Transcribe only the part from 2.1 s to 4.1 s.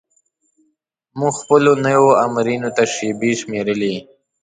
آمرینو ته شیبې شمیرلې.